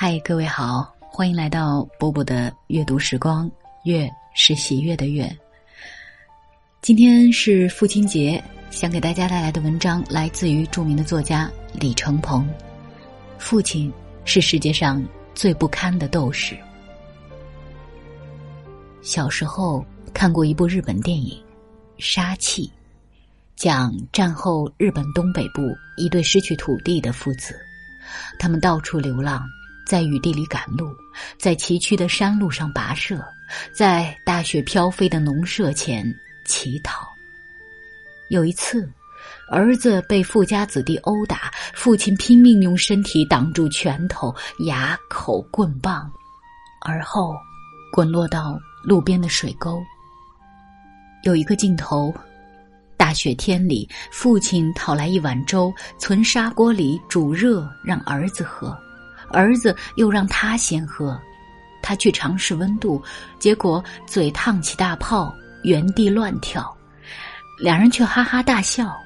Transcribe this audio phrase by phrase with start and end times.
[0.00, 3.50] 嗨，各位好，欢迎来到波波的阅读时光。
[3.82, 5.28] 月是喜悦的月。
[6.80, 8.40] 今天是父亲节，
[8.70, 12.48] 想给大家带来的文章来自于著名的作家李承鹏。
[13.38, 13.92] 父亲
[14.24, 15.04] 是世界上
[15.34, 16.56] 最不堪的斗士。
[19.02, 19.84] 小时候
[20.14, 21.36] 看过一部日本电影
[21.98, 22.66] 《杀气》，
[23.56, 25.60] 讲战后日本东北部
[25.96, 27.58] 一对失去土地的父子，
[28.38, 29.44] 他们到处流浪。
[29.88, 30.94] 在雨地里赶路，
[31.38, 33.24] 在崎岖的山路上跋涉，
[33.72, 36.04] 在大雪飘飞的农舍前
[36.44, 37.08] 乞讨。
[38.28, 38.86] 有一次，
[39.50, 44.30] 儿子被富家子弟殴打，父亲拼命用身体挡住拳头、
[44.66, 46.12] 牙口、棍棒，
[46.82, 47.34] 而后
[47.90, 49.82] 滚落到路边的水沟。
[51.22, 52.12] 有一个镜头，
[52.98, 58.78] 大雪天里，父亲讨来一碗粥，存砂锅里煮热，让儿子喝。
[59.32, 61.20] 儿子又让他先喝，
[61.82, 63.02] 他去尝试温度，
[63.38, 66.76] 结果嘴烫起大泡，原地乱跳，
[67.58, 68.96] 两人却哈哈大笑。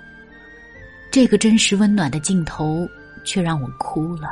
[1.11, 2.89] 这个真实温暖的镜头
[3.25, 4.31] 却让我哭了。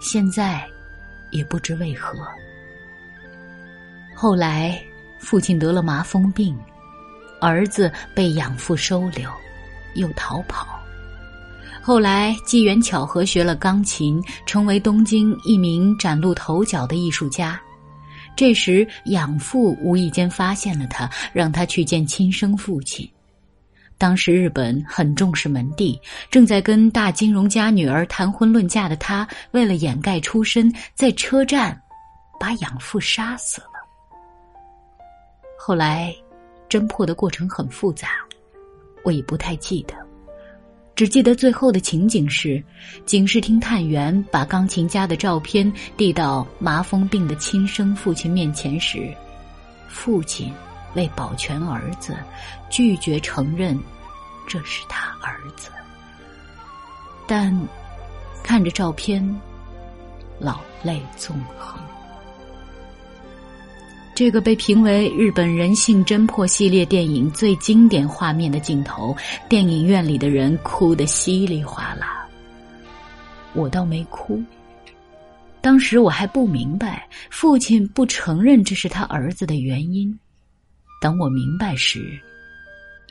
[0.00, 0.64] 现在，
[1.32, 2.18] 也不知为何。
[4.14, 4.80] 后来，
[5.18, 6.56] 父亲得了麻风病，
[7.40, 9.30] 儿子被养父收留，
[9.94, 10.75] 又逃跑。
[11.86, 17.60] 后来机缘巧合学了钢琴，成为东京一名崭露头角的艺术家。
[18.34, 23.08] 这时养父无意间发现了他，让他去见亲生父亲。
[23.98, 25.96] 当时日本很重视门第，
[26.28, 31.80] 正在跟大金融家女儿谈婚论嫁的他，为了掩盖出身，在车站
[32.40, 33.78] 把养父杀死了。
[35.56, 36.12] 后来
[36.68, 38.08] 侦破的过程很复杂，
[39.04, 40.05] 我已不太记得。
[40.96, 42.62] 只记得最后的情景是，
[43.04, 49.14] 警视厅探员把钢琴家的照片递到麻风病的亲生父亲面前时，
[49.90, 50.50] 父亲
[50.94, 52.16] 为保全儿子，
[52.70, 53.78] 拒绝承认
[54.48, 55.68] 这是他儿子。
[57.26, 57.54] 但
[58.42, 59.22] 看着照片，
[60.38, 61.78] 老泪纵横。
[64.16, 69.14] 这个被评为日本人性侦破系列电影最经典画面的镜头，
[69.46, 72.26] 电影院里的人哭得稀里哗啦。
[73.52, 74.42] 我倒没哭。
[75.60, 80.18] 当时我还不明白父亲不承认这是他儿子的原因，
[80.98, 82.18] 等我明白时，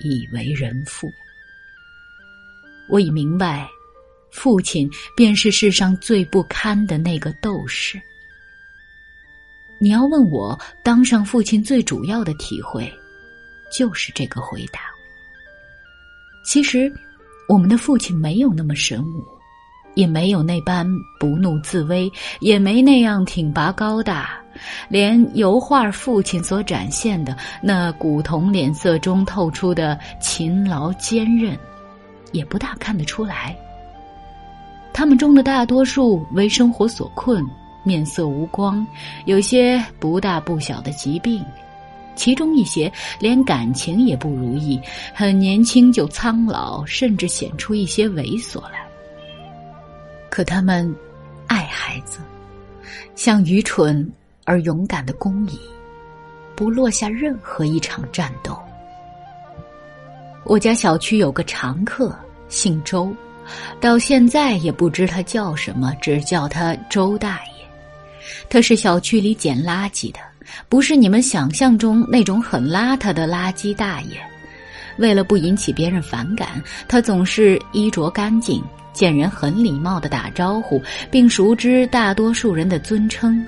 [0.04, 1.08] 已为人父。
[2.90, 3.70] 我已明白，
[4.32, 8.02] 父亲便是世上最不堪的那个斗士。
[9.80, 12.92] 你要问我当上父亲最主要的体会，
[13.72, 14.80] 就是这个回答。
[16.46, 16.92] 其实，
[17.50, 19.24] 我们的父亲没有那么神武，
[19.96, 20.88] 也没有那般
[21.20, 24.40] 不怒自威，也没那样挺拔高大，
[24.88, 31.58] 连油画父亲所展现的那古铜脸色中透出的勤劳坚韧，
[32.32, 33.56] 也不大看得出来。
[34.94, 37.46] 他们中的大多数为生活所困。
[37.86, 38.86] 面色无光，
[39.26, 41.42] 有些不大不小的疾病，
[42.16, 44.82] 其中一些连感情也不如意，
[45.14, 48.86] 很年轻就苍老，甚至显出一些猥琐来。
[50.30, 50.94] 可他们
[51.48, 52.20] 爱孩子，
[53.16, 54.12] 像愚蠢
[54.44, 55.60] 而勇敢的公蚁，
[56.56, 58.58] 不落下任何一场战斗。
[60.44, 62.16] 我家小区有个常客，
[62.50, 63.16] 姓周，
[63.80, 67.55] 到现在也不知他叫什么，只叫他周大爷。
[68.50, 70.20] 他是小区里捡垃圾的，
[70.70, 74.18] 不是你们想象中那种很邋遢的垃圾大爷。
[74.98, 80.82] 为了不引起别人反感，他总是衣着干净，见人很礼貌的打招呼，
[81.12, 83.46] 并熟知大多数人的尊称。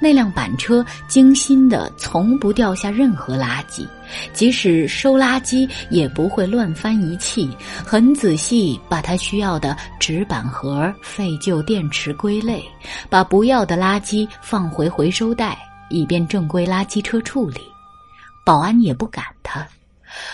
[0.00, 3.86] 那辆板车精心的，从不掉下任何垃圾，
[4.32, 7.48] 即使收垃圾也不会乱翻一气，
[7.84, 12.64] 很仔细把他需要的纸板盒、废旧电池归类，
[13.08, 15.58] 把不要的垃圾放回回收袋，
[15.90, 17.60] 以便正规垃圾车处理。
[18.44, 19.66] 保安也不赶他。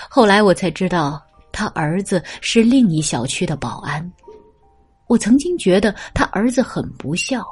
[0.09, 1.21] 后来我才知道，
[1.51, 4.13] 他儿子是另一小区的保安。
[5.09, 7.45] 我曾经觉得他儿子很不孝。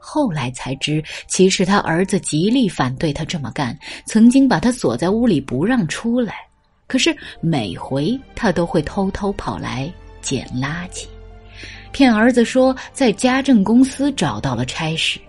[0.00, 6.34] 后来才知，其实他儿子极力反对他这么干，曾经把他锁在屋里不让出来。
[6.86, 11.04] 可是每回他都会偷偷跑来捡垃圾，
[11.92, 15.20] 骗儿子说在家政公司找到了差事。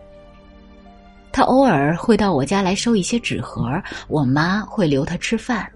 [1.31, 5.69] 他偶尔会到我家来收一些纸盒，我妈会留他吃饭。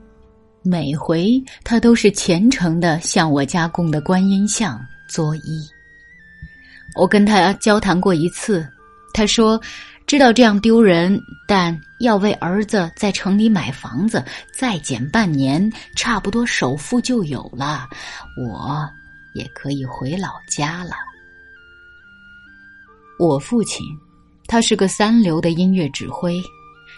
[0.64, 5.70] 每回他都是虔诚的向我家供的观音像作揖。
[6.96, 8.68] 我跟他交谈过一次，
[9.16, 9.60] 他说
[10.06, 11.18] 知道这样丢人，
[11.48, 14.22] 但要为儿子在城里买房子，
[14.60, 17.88] 再减半年，差不多首付就有了，
[18.38, 18.86] 我
[19.34, 20.92] 也可以回老家了。
[23.18, 23.86] 我父亲，
[24.48, 26.36] 他是个三流的音乐指挥，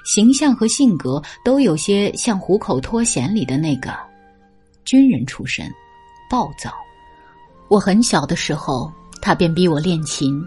[0.04, 3.96] 形象和性格都有些像《虎口脱险》里的那个
[4.86, 5.72] 军人出身，
[6.32, 6.74] 暴躁。
[7.70, 8.92] 我很小的时候，
[9.22, 10.44] 他便逼我练琴，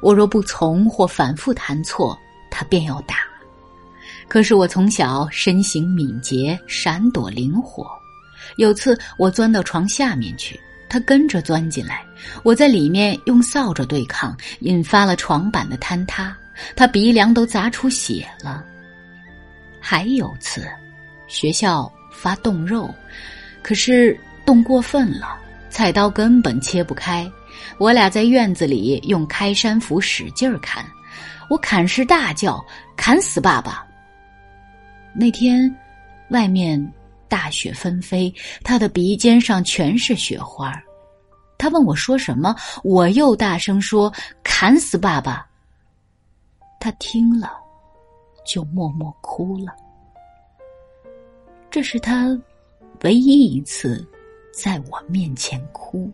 [0.00, 2.18] 我若不从或反复弹错，
[2.50, 3.16] 他便要打。
[4.28, 7.86] 可是我从小身形敏捷，闪躲灵活，
[8.56, 10.58] 有次我钻到床下面去。
[10.88, 12.04] 他跟着钻进来，
[12.42, 16.36] 我在里面用扫帚对抗，引发了床板的坍塌，
[16.76, 18.62] 他鼻梁都砸出血了。
[19.80, 20.68] 还有次，
[21.28, 22.94] 学校发冻肉，
[23.62, 24.14] 可是
[24.44, 25.38] 冻过分了，
[25.70, 27.26] 菜刀根本切不开。
[27.78, 30.84] 我俩在院子里用开山斧使劲砍，
[31.48, 32.64] 我砍时大叫
[32.96, 33.86] ：“砍死爸爸！”
[35.14, 35.74] 那天，
[36.30, 36.92] 外面。
[37.28, 38.30] 大雪纷飞，
[38.62, 40.78] 他的鼻尖上全是雪花。
[41.56, 42.54] 他问我说什么，
[42.84, 44.12] 我又大声说
[44.44, 45.46] ：“砍死爸爸！”
[46.78, 47.50] 他听了，
[48.44, 49.74] 就默默哭了。
[51.70, 52.38] 这是他
[53.00, 54.06] 唯一一次
[54.52, 56.12] 在我面前哭。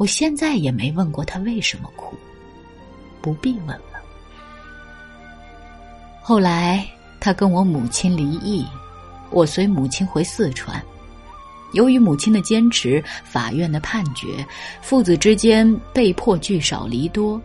[0.00, 2.16] 我现在也没问过他为什么哭，
[3.20, 4.00] 不必问了。
[6.22, 6.88] 后来，
[7.20, 8.66] 他跟我母亲离异。
[9.28, 10.82] 我随母亲回四川，
[11.74, 14.42] 由于母亲的坚持，法院的判决，
[14.80, 17.38] 父子之间被迫聚少离多。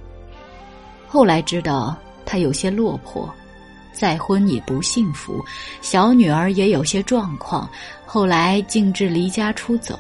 [1.10, 1.94] 后来知道
[2.26, 3.30] 他有些落魄，
[3.92, 5.44] 再婚也不幸福，
[5.82, 7.70] 小女儿也有些状况，
[8.06, 10.00] 后来竟至离家出走。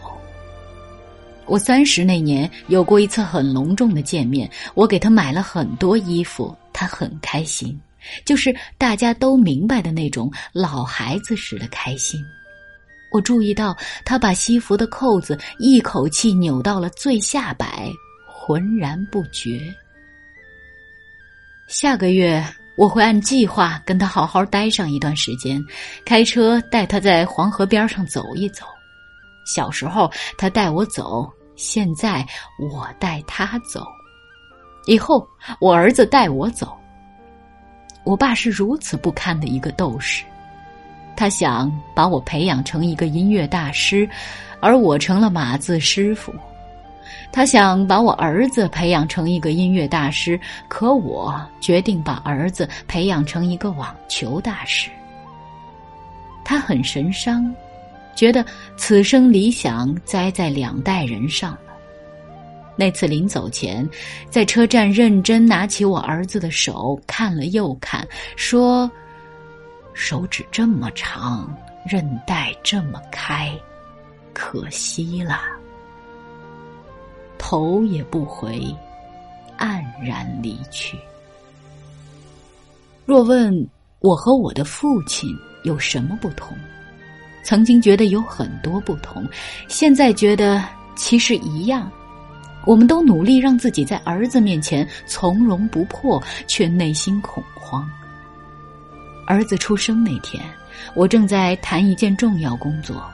[1.47, 7.79] 我三十那年有过一次很隆重的见面，我给他买了很多衣服，他很开心。
[8.23, 12.23] 就是大家都明白的那种老孩子似的开心。
[13.11, 17.89] 我注意到他把西服的扣子一口气扭到了最下摆，
[18.27, 19.59] 浑然不觉。
[21.67, 22.45] 下个月
[22.75, 25.63] 我会按计划跟他好好待上一段时间，
[26.05, 28.65] 开车带他在黄河边上走一走。
[29.45, 32.25] 小时候他带我走，现在
[32.59, 33.85] 我带他走，
[34.87, 35.25] 以后
[35.61, 36.75] 我儿子带我走。
[38.03, 40.23] 我爸是如此不堪的一个斗士，
[41.15, 44.07] 他想把我培养成一个音乐大师，
[44.59, 46.31] 而我成了码字师傅；
[47.31, 54.91] 他想把我儿子培养成一个音乐大师，可我决定把儿子培养成一个网球大师。
[56.43, 57.51] 他很神伤，
[58.15, 58.43] 觉得
[58.77, 61.59] 此生理想栽在两代人上了。
[62.77, 63.87] 那次临走前，
[64.29, 68.89] 在车站认真拿起我儿子的手看了又看，说
[69.93, 73.53] ：“手指这么长，韧带这么开，
[74.33, 75.39] 可惜了。”
[77.39, 78.61] 头也不回，
[79.57, 80.97] 黯然离去。
[83.05, 83.67] 若问
[83.99, 85.29] 我和我的父亲
[85.63, 86.57] 有什么不同，
[87.45, 89.23] 曾经觉得有很多不同，
[89.67, 90.61] 现在觉得
[90.95, 91.89] 其实一样。
[92.65, 97.87] 我们都努力让自己在儿子面前从容不迫，却内心恐慌。
[99.27, 100.43] 儿子出生那天，
[100.95, 103.07] 我正在谈一件重要工作，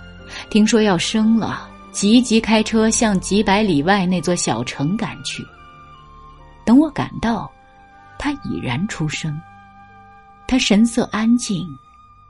[0.49, 5.45] 听说要生了，急急开车向几百里外那座小城赶去。
[6.63, 7.51] 等我赶到，
[8.17, 9.37] 他已然出生。
[10.47, 11.67] 他神色安静，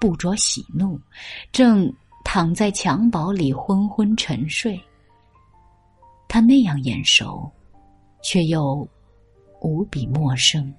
[0.01, 0.99] 不着喜怒，
[1.51, 1.93] 正
[2.23, 4.81] 躺在襁褓里昏昏沉睡。
[6.27, 7.47] 他那样眼熟，
[8.23, 8.87] 却又
[9.61, 10.73] 无比陌生，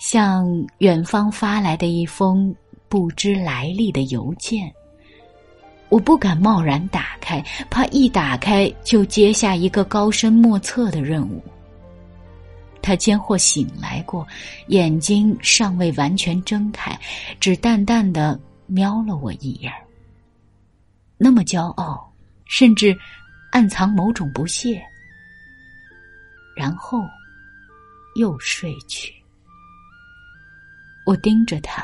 [0.00, 2.54] 像远方发来的一封
[2.88, 4.72] 不知来历的邮件。
[5.90, 11.42] 我不敢贸然打开，怕一打开就接下一个高深莫测的任务。
[12.82, 14.26] 他间或醒来过，
[14.68, 16.98] 眼睛尚未完全睁开，
[17.40, 19.72] 只淡淡的瞄了我一眼。
[21.18, 22.12] 那么骄傲，
[22.46, 22.96] 甚至。
[23.52, 24.84] 暗藏某种不屑，
[26.54, 26.98] 然后
[28.16, 29.14] 又睡去。
[31.06, 31.82] 我盯着他，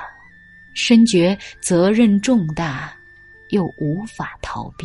[0.74, 2.92] 深觉责任重大，
[3.50, 4.84] 又无法逃避。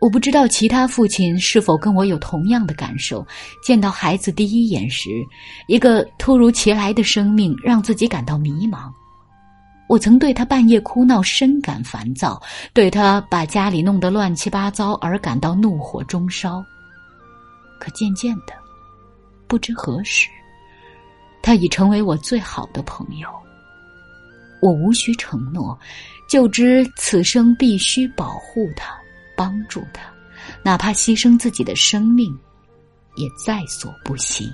[0.00, 3.26] 我不知道其他父亲是否跟我有同样的感受。
[3.62, 5.10] 见到孩子第一眼时，
[5.66, 8.92] 一个突如其来的生命让自己感到迷茫。
[9.88, 12.40] 我曾对他半夜哭闹深感烦躁，
[12.72, 16.62] 对他把家里弄得乱七八糟而感到怒火中烧。
[17.80, 18.52] 可渐渐的，
[19.46, 20.28] 不知何时，
[21.42, 23.28] 他已成为我最好的朋友。
[24.60, 25.78] 我无需承诺，
[26.28, 28.94] 就知此生必须保护他，
[29.38, 30.02] 帮助他，
[30.64, 32.36] 哪怕牺牲自己的生命，
[33.14, 34.52] 也在所不惜。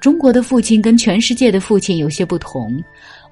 [0.00, 2.80] 中国的父亲跟全世界的父亲有些不同，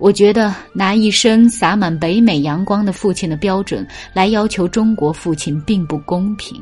[0.00, 6.60] 我觉得拿一身洒满北美阳光的父亲的标准来要求中国父亲并不公平。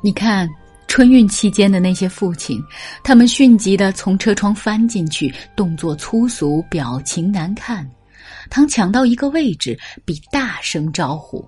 [0.00, 0.48] 你看
[0.86, 2.62] 春运期间的那些父亲，
[3.02, 7.84] 他们迅疾的从车窗翻进去，动作粗俗，表情难看。
[8.48, 11.44] 当抢到一个位置，比大声招呼，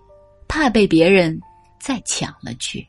[0.54, 1.36] 怕被别人
[1.80, 2.86] 再抢了去。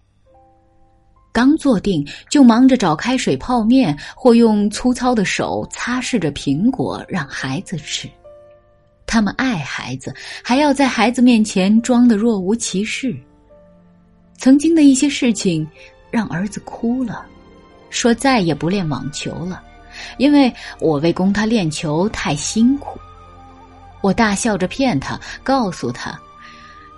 [1.33, 8.07] 刚坐定，就忙着找开水泡面，或用粗糙的手擦拭着苹果让孩子吃。
[9.07, 13.17] 他们爱孩子，还要在孩子面前装的若无其事。
[14.37, 15.67] 曾经的一些事情，
[16.11, 17.25] 让儿子哭了，
[17.89, 19.63] 说再也不练网球了，
[20.19, 22.99] 因为我为供他练球太辛苦。
[24.01, 26.17] 我大笑着骗他，告诉他：“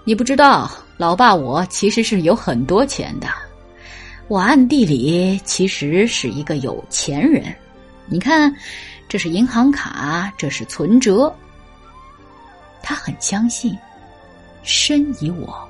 [0.08, 3.28] 你不知道，老爸我其实是有很多钱的。”
[4.30, 7.54] 我暗地里其实是一个有钱人，
[8.06, 8.56] 你看，
[9.10, 11.30] 这是银行卡，这是存折。
[12.82, 13.78] 他很相信，
[14.64, 15.70] 深以我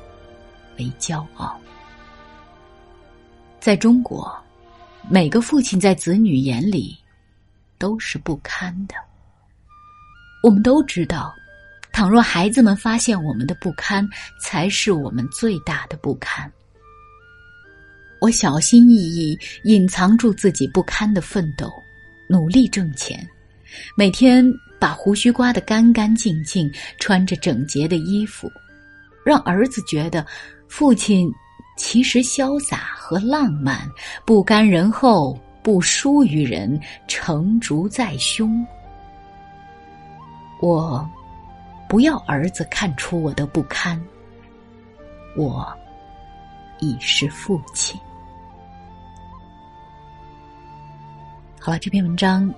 [0.77, 1.59] 为骄傲。
[3.59, 4.31] 在中国，
[5.09, 6.95] 每个父亲在子女眼里
[7.79, 8.93] 都是不堪的。
[10.43, 11.33] 我们都知道，
[11.97, 14.07] 倘若孩子们发现我们的不堪，
[14.39, 16.47] 才是我们最大的不堪。
[18.21, 21.67] 我小心翼翼隐藏住自己不堪的奋斗，
[22.29, 23.27] 努力挣钱，
[23.95, 24.45] 每天
[24.79, 28.47] 把胡须刮得干干净净，穿着整洁的衣服，
[29.25, 30.23] 让儿子觉得
[30.67, 31.27] 父亲
[31.79, 33.89] 其实潇洒和浪漫，
[34.23, 38.63] 不甘人后，不输于人，成竹在胸。
[40.61, 41.09] 我
[41.87, 44.01] 不要儿子看出我的不堪，
[45.35, 45.65] 我
[46.79, 47.99] 已是父亲。
[51.59, 52.53] 好了，这篇文章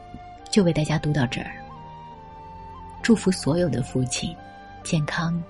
[0.49, 1.51] 就为大家读到这儿。
[3.01, 4.35] 祝福所有的父亲
[4.83, 5.41] 健康、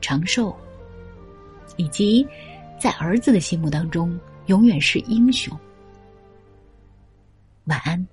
[0.00, 0.54] 长寿，
[1.76, 2.26] 以及
[2.78, 5.56] 在儿子的心目当中永远是英雄。
[7.64, 8.06] 晚安。